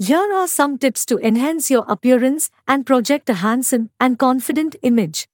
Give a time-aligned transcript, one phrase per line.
[0.00, 5.26] Here are some tips to enhance your appearance and project a handsome and confident image.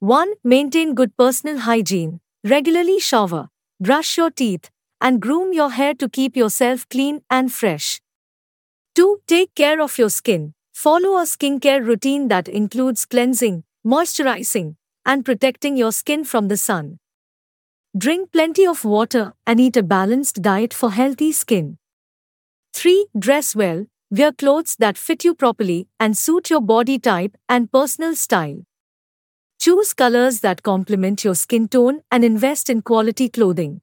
[0.00, 0.32] 1.
[0.42, 2.18] Maintain good personal hygiene.
[2.42, 4.68] Regularly shower, brush your teeth,
[5.00, 8.00] and groom your hair to keep yourself clean and fresh.
[8.96, 9.20] 2.
[9.28, 10.54] Take care of your skin.
[10.74, 14.74] Follow a skincare routine that includes cleansing, moisturizing,
[15.06, 16.98] and protecting your skin from the sun.
[17.96, 21.78] Drink plenty of water and eat a balanced diet for healthy skin.
[22.78, 23.08] 3.
[23.18, 23.86] Dress well.
[24.08, 28.62] Wear clothes that fit you properly and suit your body type and personal style.
[29.58, 33.80] Choose colors that complement your skin tone and invest in quality clothing.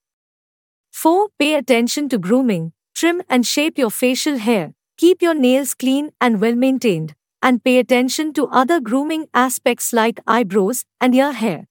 [0.94, 1.28] 4.
[1.38, 2.72] Pay attention to grooming.
[2.94, 4.74] Trim and shape your facial hair.
[4.96, 7.16] Keep your nails clean and well maintained.
[7.42, 11.68] And pay attention to other grooming aspects like eyebrows and ear hair.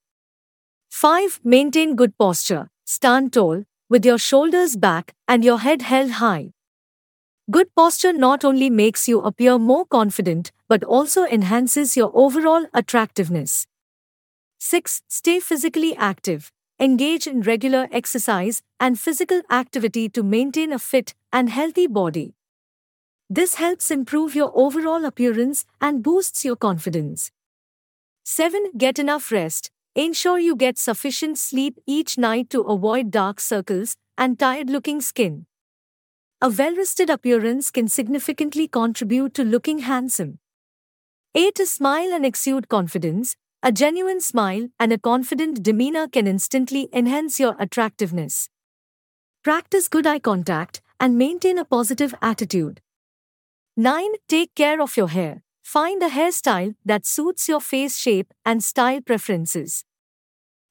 [0.91, 1.41] 5.
[1.43, 2.69] Maintain good posture.
[2.85, 6.54] Stand tall, with your shoulders back and your head held high.
[7.51, 13.67] Good posture not only makes you appear more confident but also enhances your overall attractiveness.
[14.61, 15.03] 6.
[15.09, 16.51] Stay physically active.
[16.81, 22.35] Engage in regular exercise and physical activity to maintain a fit and healthy body.
[23.29, 27.31] This helps improve your overall appearance and boosts your confidence.
[28.25, 28.73] 7.
[28.79, 29.71] Get enough rest.
[29.95, 35.45] Ensure you get sufficient sleep each night to avoid dark circles and tired looking skin.
[36.45, 40.41] A well rested appearance can significantly contribute to looking handsome.
[41.35, 41.57] 8.
[41.67, 43.35] Smile and exude confidence.
[43.63, 48.51] A genuine smile and a confident demeanor can instantly enhance your attractiveness.
[49.43, 52.83] Practice good eye contact and maintain a positive attitude.
[53.79, 54.11] 9.
[54.29, 55.43] Take care of your hair.
[55.63, 59.87] Find a hairstyle that suits your face shape and style preferences.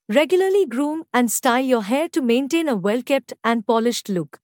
[0.08, 4.42] Regularly groom and style your hair to maintain a well kept and polished look.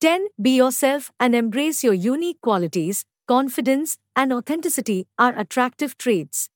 [0.00, 0.28] 10.
[0.40, 3.04] Be yourself and embrace your unique qualities.
[3.28, 6.48] Confidence and authenticity are attractive traits.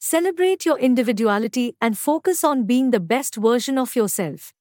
[0.00, 4.52] Celebrate your individuality and focus on being the best version of yourself.